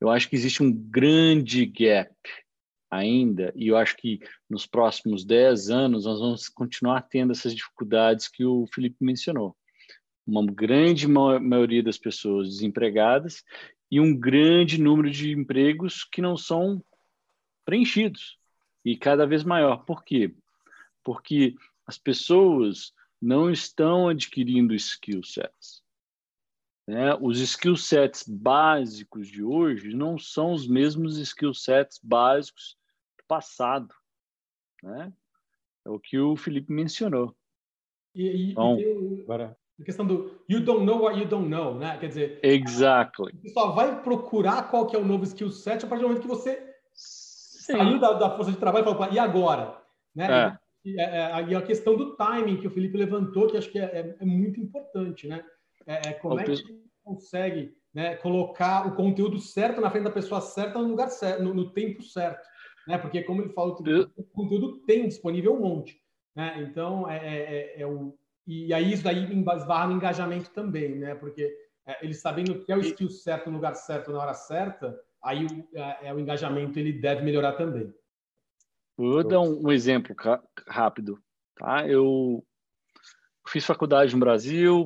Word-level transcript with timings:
Eu 0.00 0.10
acho 0.10 0.28
que 0.28 0.36
existe 0.36 0.62
um 0.62 0.72
grande 0.72 1.66
gap 1.66 2.14
ainda, 2.90 3.52
e 3.54 3.68
eu 3.68 3.76
acho 3.76 3.96
que 3.96 4.20
nos 4.48 4.66
próximos 4.66 5.24
10 5.24 5.70
anos 5.70 6.04
nós 6.04 6.20
vamos 6.20 6.48
continuar 6.48 7.02
tendo 7.02 7.32
essas 7.32 7.54
dificuldades 7.54 8.28
que 8.28 8.44
o 8.44 8.66
Felipe 8.72 8.96
mencionou. 9.00 9.56
Uma 10.26 10.44
grande 10.44 11.06
maioria 11.06 11.82
das 11.82 11.98
pessoas 11.98 12.48
desempregadas 12.48 13.42
e 13.90 14.00
um 14.00 14.16
grande 14.16 14.80
número 14.80 15.10
de 15.10 15.32
empregos 15.32 16.04
que 16.04 16.20
não 16.20 16.36
são 16.36 16.82
preenchidos 17.64 18.38
e 18.84 18.96
cada 18.96 19.26
vez 19.26 19.44
maior. 19.44 19.84
Por 19.84 20.04
quê? 20.04 20.34
Porque 21.02 21.54
as 21.86 21.98
pessoas 21.98 22.92
não 23.20 23.50
estão 23.50 24.08
adquirindo 24.08 24.74
skill 24.74 25.22
sets. 25.22 25.82
Né? 26.88 27.14
Os 27.20 27.38
skill 27.38 27.76
sets 27.76 28.26
básicos 28.26 29.28
de 29.28 29.44
hoje 29.44 29.94
não 29.94 30.18
são 30.18 30.52
os 30.52 30.66
mesmos 30.66 31.18
skill 31.18 31.52
sets 31.52 32.00
básicos 32.02 32.78
do 33.18 33.24
passado. 33.28 33.94
Né? 34.82 35.12
É 35.86 35.90
o 35.90 36.00
que 36.00 36.18
o 36.18 36.34
Felipe 36.34 36.72
mencionou. 36.72 37.36
E, 38.14 38.26
e, 38.26 38.50
então, 38.52 38.80
e 38.80 39.26
a 39.30 39.84
questão 39.84 40.06
do 40.06 40.40
you 40.48 40.60
don't 40.60 40.86
know 40.86 41.02
what 41.02 41.20
you 41.20 41.28
don't 41.28 41.46
know, 41.46 41.74
né? 41.74 41.98
Quer 41.98 42.08
dizer, 42.08 42.40
exactly. 42.42 43.32
você 43.34 43.50
só 43.50 43.72
vai 43.72 44.02
procurar 44.02 44.70
qual 44.70 44.86
que 44.86 44.96
é 44.96 44.98
o 44.98 45.04
novo 45.04 45.24
skill 45.24 45.50
set 45.50 45.84
a 45.84 45.88
partir 45.88 46.02
do 46.02 46.08
momento 46.08 46.22
que 46.22 46.26
você 46.26 46.74
Sim. 46.94 47.76
saiu 47.76 48.00
da, 48.00 48.14
da, 48.14 48.30
força 48.34 48.50
de 48.50 48.56
trabalho 48.56 48.88
e 48.88 48.94
falou, 48.94 49.12
e 49.12 49.18
agora? 49.18 49.78
Né? 50.14 50.26
É. 50.26 50.58
E, 50.86 50.94
e, 50.94 51.54
a 51.54 51.62
questão 51.62 51.96
do 51.96 52.16
timing 52.16 52.56
que 52.56 52.66
o 52.66 52.70
Felipe 52.70 52.96
levantou, 52.96 53.46
que 53.46 53.58
acho 53.58 53.70
que 53.70 53.78
é, 53.78 53.84
é, 53.84 54.16
é 54.18 54.24
muito 54.24 54.58
importante, 54.58 55.28
né? 55.28 55.44
É, 55.88 56.12
como 56.12 56.38
é 56.38 56.44
que 56.44 56.50
a 56.50 56.54
gente 56.54 56.84
consegue 57.02 57.74
né, 57.94 58.14
colocar 58.16 58.86
o 58.86 58.94
conteúdo 58.94 59.40
certo 59.40 59.80
na 59.80 59.90
frente 59.90 60.04
da 60.04 60.10
pessoa 60.10 60.42
certa 60.42 60.78
no 60.78 60.88
lugar 60.88 61.08
certo, 61.08 61.42
no, 61.42 61.54
no 61.54 61.72
tempo 61.72 62.02
certo, 62.02 62.46
né? 62.86 62.98
Porque 62.98 63.22
como 63.22 63.40
ele 63.40 63.54
falou, 63.54 63.78
o 64.14 64.22
conteúdo 64.24 64.80
tem 64.80 65.08
disponível 65.08 65.54
um 65.54 65.60
monte, 65.60 65.98
né? 66.36 66.62
Então 66.62 67.08
é, 67.08 67.80
é, 67.80 67.86
o 67.86 68.14
e 68.46 68.72
aí 68.72 68.92
isso 68.92 69.04
daí 69.04 69.24
esbarra 69.24 69.88
no 69.88 69.94
engajamento 69.94 70.50
também, 70.50 70.98
né? 70.98 71.14
Porque 71.14 71.54
ele 72.02 72.14
sabendo 72.14 72.62
que 72.64 72.72
é 72.72 72.76
o 72.76 72.80
skill 72.80 73.08
certo 73.10 73.50
no 73.50 73.56
lugar 73.56 73.74
certo 73.74 74.12
na 74.12 74.20
hora 74.20 74.34
certa, 74.34 74.98
aí 75.22 75.46
o, 75.46 75.68
é, 75.74 76.12
o 76.12 76.20
engajamento 76.20 76.78
ele 76.78 76.92
deve 76.92 77.22
melhorar 77.22 77.52
também. 77.54 77.92
Vou 78.96 79.22
dar 79.22 79.40
um, 79.40 79.66
um 79.66 79.72
exemplo 79.72 80.14
rápido. 80.66 81.18
Tá? 81.56 81.86
Eu 81.86 82.44
fiz 83.46 83.64
faculdade 83.64 84.12
no 84.14 84.20
Brasil, 84.20 84.84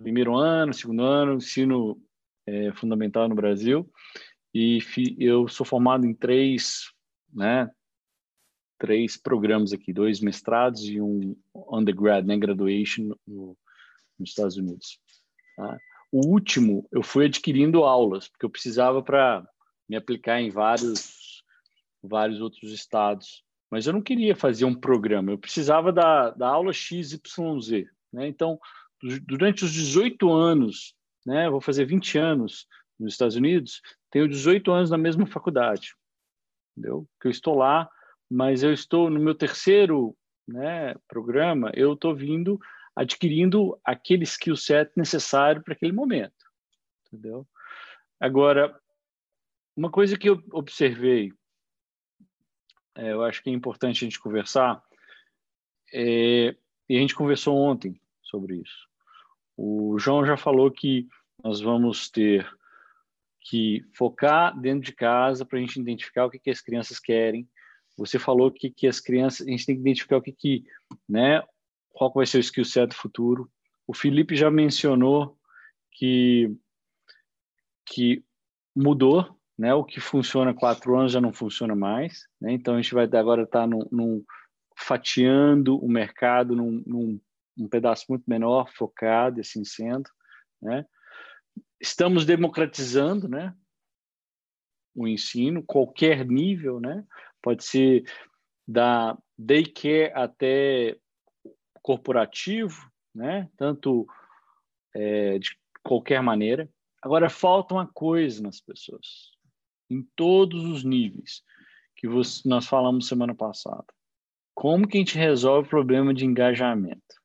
primeiro 0.00 0.34
ano, 0.34 0.72
segundo 0.72 1.02
ano, 1.02 1.34
ensino 1.34 2.00
é, 2.46 2.72
fundamental 2.72 3.28
no 3.28 3.34
Brasil, 3.34 3.88
e 4.52 4.80
fi, 4.80 5.14
eu 5.18 5.46
sou 5.46 5.64
formado 5.64 6.06
em 6.06 6.14
três, 6.14 6.90
né, 7.32 7.70
três 8.78 9.16
programas 9.16 9.72
aqui, 9.72 9.92
dois 9.92 10.20
mestrados 10.20 10.82
e 10.84 11.00
um 11.00 11.36
undergrad, 11.70 12.26
né, 12.26 12.36
graduation 12.36 13.14
no, 13.26 13.56
nos 14.18 14.30
Estados 14.30 14.56
Unidos. 14.56 14.98
Tá? 15.56 15.78
O 16.10 16.26
último, 16.26 16.88
eu 16.90 17.02
fui 17.02 17.26
adquirindo 17.26 17.84
aulas, 17.84 18.26
porque 18.28 18.44
eu 18.44 18.50
precisava 18.50 19.02
para 19.02 19.46
me 19.88 19.96
aplicar 19.96 20.40
em 20.40 20.50
vários 20.50 21.20
vários 22.02 22.40
outros 22.40 22.72
estados. 22.72 23.44
Mas 23.70 23.86
eu 23.86 23.92
não 23.92 24.00
queria 24.00 24.34
fazer 24.34 24.64
um 24.64 24.74
programa, 24.74 25.30
eu 25.30 25.38
precisava 25.38 25.92
da, 25.92 26.30
da 26.30 26.48
aula 26.48 26.72
XYZ. 26.72 27.20
Né? 28.12 28.26
Então, 28.26 28.58
durante 29.22 29.64
os 29.64 29.72
18 29.72 30.30
anos, 30.30 30.94
né, 31.26 31.48
vou 31.48 31.60
fazer 31.60 31.84
20 31.84 32.18
anos 32.18 32.66
nos 32.98 33.14
Estados 33.14 33.36
Unidos, 33.36 33.80
tenho 34.10 34.28
18 34.28 34.70
anos 34.70 34.90
na 34.90 34.98
mesma 34.98 35.26
faculdade. 35.26 35.94
Entendeu? 36.76 37.08
Que 37.20 37.28
eu 37.28 37.30
estou 37.30 37.54
lá, 37.54 37.90
mas 38.30 38.62
eu 38.62 38.72
estou 38.72 39.10
no 39.10 39.18
meu 39.18 39.34
terceiro 39.34 40.16
né, 40.46 40.94
programa, 41.08 41.70
eu 41.74 41.94
estou 41.94 42.14
vindo 42.14 42.58
adquirindo 42.94 43.78
aquele 43.84 44.24
skill 44.24 44.56
set 44.56 44.92
necessário 44.96 45.62
para 45.62 45.74
aquele 45.74 45.92
momento. 45.92 46.34
Entendeu? 47.06 47.46
Agora, 48.20 48.78
uma 49.76 49.90
coisa 49.90 50.18
que 50.18 50.28
eu 50.28 50.42
observei 50.52 51.32
é, 52.96 53.12
eu 53.12 53.22
acho 53.22 53.42
que 53.42 53.50
é 53.50 53.52
importante 53.52 54.04
a 54.04 54.06
gente 54.06 54.20
conversar. 54.20 54.82
É, 55.92 56.54
e 56.88 56.96
a 56.96 57.00
gente 57.00 57.14
conversou 57.14 57.56
ontem 57.56 58.00
sobre 58.22 58.56
isso. 58.56 58.89
O 59.56 59.98
João 59.98 60.24
já 60.24 60.36
falou 60.36 60.70
que 60.70 61.06
nós 61.42 61.60
vamos 61.60 62.10
ter 62.10 62.48
que 63.40 63.84
focar 63.94 64.58
dentro 64.58 64.82
de 64.82 64.92
casa 64.92 65.44
para 65.44 65.58
a 65.58 65.60
gente 65.60 65.80
identificar 65.80 66.26
o 66.26 66.30
que, 66.30 66.38
que 66.38 66.50
as 66.50 66.60
crianças 66.60 66.98
querem. 66.98 67.48
Você 67.96 68.18
falou 68.18 68.50
que, 68.50 68.70
que 68.70 68.86
as 68.86 69.00
crianças, 69.00 69.46
a 69.46 69.50
gente 69.50 69.66
tem 69.66 69.74
que 69.74 69.80
identificar 69.80 70.16
o 70.16 70.22
que, 70.22 70.32
que 70.32 70.64
né, 71.08 71.42
qual 71.90 72.12
vai 72.12 72.26
ser 72.26 72.38
o 72.38 72.40
skill 72.40 72.64
set 72.64 72.88
do 72.88 72.94
futuro. 72.94 73.50
O 73.86 73.94
Felipe 73.94 74.36
já 74.36 74.50
mencionou 74.50 75.36
que, 75.92 76.54
que 77.84 78.24
mudou 78.74 79.40
né? 79.60 79.74
O 79.74 79.84
que 79.84 80.00
funciona 80.00 80.54
quatro 80.54 80.96
anos 80.96 81.12
já 81.12 81.20
não 81.20 81.34
funciona 81.34 81.76
mais, 81.76 82.26
né? 82.40 82.50
Então 82.50 82.74
a 82.74 82.80
gente 82.80 82.94
vai 82.94 83.04
agora 83.04 83.42
estar 83.42 83.60
tá 83.60 83.66
num, 83.66 83.86
num, 83.92 84.24
fatiando 84.74 85.76
o 85.76 85.86
mercado 85.86 86.56
num, 86.56 86.82
num 86.86 87.20
um 87.58 87.68
pedaço 87.68 88.06
muito 88.08 88.24
menor, 88.26 88.70
focado, 88.72 89.40
assim 89.40 89.64
sendo, 89.64 90.08
né? 90.60 90.84
Estamos 91.80 92.24
democratizando, 92.24 93.28
né? 93.28 93.54
O 94.94 95.06
ensino, 95.06 95.62
qualquer 95.62 96.26
nível, 96.26 96.80
né? 96.80 97.04
Pode 97.42 97.64
ser 97.64 98.04
da 98.66 99.16
daycare 99.38 100.12
até 100.14 100.98
corporativo, 101.82 102.90
né? 103.14 103.48
Tanto 103.56 104.06
é, 104.94 105.38
de 105.38 105.56
qualquer 105.82 106.22
maneira. 106.22 106.68
Agora 107.02 107.30
falta 107.30 107.74
uma 107.74 107.86
coisa 107.86 108.42
nas 108.42 108.60
pessoas 108.60 109.30
em 109.90 110.06
todos 110.14 110.64
os 110.64 110.84
níveis 110.84 111.42
que 111.96 112.06
você, 112.06 112.48
nós 112.48 112.66
falamos 112.66 113.08
semana 113.08 113.34
passada. 113.34 113.86
Como 114.54 114.86
que 114.86 114.96
a 114.96 115.00
gente 115.00 115.18
resolve 115.18 115.66
o 115.66 115.70
problema 115.70 116.14
de 116.14 116.24
engajamento? 116.24 117.19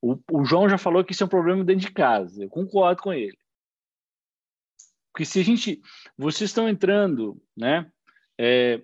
O, 0.00 0.18
o 0.30 0.44
João 0.44 0.68
já 0.68 0.78
falou 0.78 1.04
que 1.04 1.12
isso 1.12 1.22
é 1.22 1.26
um 1.26 1.30
problema 1.30 1.64
dentro 1.64 1.86
de 1.86 1.92
casa. 1.92 2.44
Eu 2.44 2.48
concordo 2.48 3.02
com 3.02 3.12
ele. 3.12 3.38
Porque 5.12 5.24
se 5.24 5.40
a 5.40 5.42
gente, 5.42 5.82
vocês 6.16 6.50
estão 6.50 6.68
entrando, 6.68 7.42
né? 7.56 7.90
É, 8.38 8.80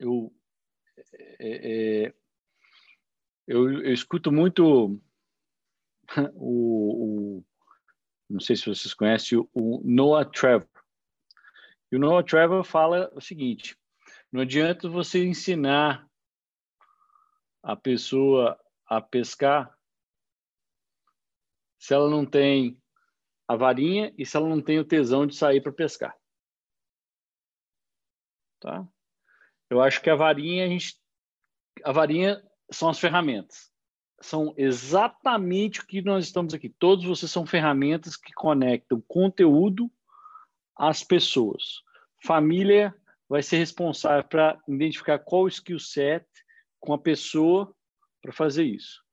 eu, 0.00 0.34
é, 1.38 2.06
é, 2.06 2.14
eu, 3.46 3.70
eu 3.84 3.92
escuto 3.92 4.32
muito 4.32 5.00
o, 6.34 7.38
o, 7.38 7.44
não 8.28 8.40
sei 8.40 8.56
se 8.56 8.66
vocês 8.66 8.92
conhecem 8.92 9.38
o 9.54 9.80
Noah 9.84 10.28
Trevor. 10.28 10.68
E 11.92 11.96
o 11.96 12.00
Noah 12.00 12.24
Trevor 12.24 12.64
fala 12.64 13.08
o 13.14 13.20
seguinte: 13.20 13.78
não 14.32 14.40
adianta 14.40 14.88
você 14.88 15.24
ensinar 15.24 16.08
a 17.62 17.76
pessoa 17.76 18.58
a 18.86 19.00
pescar 19.00 19.75
se 21.78 21.94
ela 21.94 22.08
não 22.08 22.24
tem 22.24 22.80
a 23.48 23.56
varinha 23.56 24.12
e 24.18 24.26
se 24.26 24.36
ela 24.36 24.48
não 24.48 24.60
tem 24.60 24.78
o 24.78 24.84
tesão 24.84 25.26
de 25.26 25.36
sair 25.36 25.60
para 25.60 25.72
pescar. 25.72 26.16
Tá? 28.60 28.86
Eu 29.70 29.80
acho 29.80 30.00
que 30.00 30.10
a 30.10 30.16
varinha 30.16 30.64
a 30.64 30.68
gente 30.68 30.98
a 31.84 31.92
varinha 31.92 32.42
são 32.70 32.88
as 32.88 32.98
ferramentas. 32.98 33.70
São 34.20 34.54
exatamente 34.56 35.80
o 35.80 35.86
que 35.86 36.00
nós 36.00 36.24
estamos 36.24 36.54
aqui. 36.54 36.70
Todos 36.70 37.04
vocês 37.04 37.30
são 37.30 37.46
ferramentas 37.46 38.16
que 38.16 38.32
conectam 38.32 39.02
conteúdo 39.06 39.90
as 40.74 41.04
pessoas. 41.04 41.82
Família 42.24 42.94
vai 43.28 43.42
ser 43.42 43.58
responsável 43.58 44.24
para 44.24 44.58
identificar 44.66 45.18
qual 45.18 45.48
skill 45.48 45.78
set 45.78 46.26
com 46.80 46.94
a 46.94 46.98
pessoa 46.98 47.74
para 48.22 48.32
fazer 48.32 48.64
isso. 48.64 49.04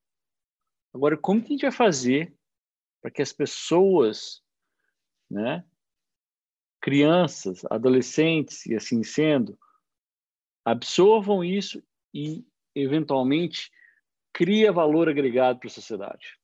Agora, 0.93 1.17
como 1.17 1.41
que 1.41 1.47
a 1.47 1.49
gente 1.49 1.61
vai 1.63 1.71
fazer 1.71 2.33
para 3.03 3.11
que 3.11 3.21
as 3.21 3.33
pessoas, 3.33 4.41
né, 5.29 5.65
crianças, 6.81 7.65
adolescentes 7.69 8.65
e 8.65 8.75
assim 8.75 9.03
sendo, 9.03 9.59
absorvam 10.63 11.43
isso 11.43 11.83
e, 12.13 12.45
eventualmente, 12.73 13.69
cria 14.31 14.71
valor 14.71 15.09
agregado 15.09 15.59
para 15.59 15.67
a 15.67 15.71
sociedade? 15.71 16.39